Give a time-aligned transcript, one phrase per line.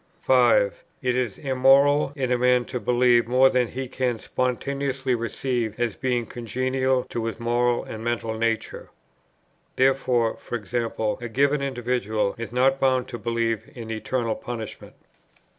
[0.19, 0.83] 5.
[1.03, 5.95] It is immoral in a man to believe more than he can spontaneously receive as
[5.95, 8.89] being congenial to his moral and mental nature.
[9.75, 10.75] Therefore, e.g.
[10.75, 14.95] a given individual is not bound to believe in eternal punishment.